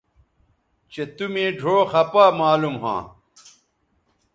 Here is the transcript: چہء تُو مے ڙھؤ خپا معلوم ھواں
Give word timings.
چہء 0.91 1.05
تُو 1.15 1.25
مے 1.33 1.43
ڙھؤ 1.59 1.77
خپا 1.91 2.25
معلوم 2.39 2.75
ھواں 2.81 3.01